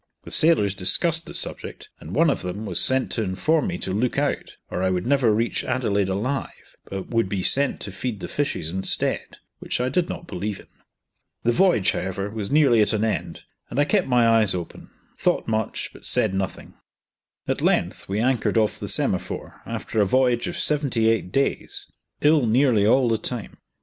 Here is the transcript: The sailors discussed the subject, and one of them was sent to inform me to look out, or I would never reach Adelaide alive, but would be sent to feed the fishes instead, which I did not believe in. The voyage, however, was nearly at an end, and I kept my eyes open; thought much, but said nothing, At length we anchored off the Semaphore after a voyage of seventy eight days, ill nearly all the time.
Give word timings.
The 0.23 0.31
sailors 0.31 0.73
discussed 0.73 1.27
the 1.27 1.35
subject, 1.35 1.89
and 1.99 2.15
one 2.15 2.31
of 2.31 2.41
them 2.41 2.65
was 2.65 2.79
sent 2.81 3.11
to 3.11 3.21
inform 3.23 3.67
me 3.67 3.77
to 3.77 3.93
look 3.93 4.17
out, 4.17 4.55
or 4.71 4.81
I 4.81 4.89
would 4.89 5.05
never 5.05 5.31
reach 5.31 5.63
Adelaide 5.63 6.09
alive, 6.09 6.75
but 6.85 7.09
would 7.09 7.29
be 7.29 7.43
sent 7.43 7.79
to 7.81 7.91
feed 7.91 8.19
the 8.19 8.27
fishes 8.27 8.69
instead, 8.69 9.37
which 9.59 9.79
I 9.79 9.89
did 9.89 10.09
not 10.09 10.25
believe 10.25 10.59
in. 10.59 10.65
The 11.43 11.51
voyage, 11.51 11.91
however, 11.91 12.31
was 12.31 12.49
nearly 12.49 12.81
at 12.81 12.93
an 12.93 13.03
end, 13.03 13.43
and 13.69 13.79
I 13.79 13.85
kept 13.85 14.07
my 14.07 14.27
eyes 14.27 14.55
open; 14.55 14.89
thought 15.19 15.47
much, 15.47 15.91
but 15.93 16.03
said 16.03 16.33
nothing, 16.33 16.79
At 17.47 17.61
length 17.61 18.09
we 18.09 18.19
anchored 18.19 18.57
off 18.57 18.79
the 18.79 18.87
Semaphore 18.87 19.61
after 19.67 20.01
a 20.01 20.05
voyage 20.07 20.47
of 20.47 20.57
seventy 20.57 21.09
eight 21.09 21.31
days, 21.31 21.91
ill 22.21 22.47
nearly 22.47 22.87
all 22.87 23.07
the 23.07 23.19
time. 23.19 23.59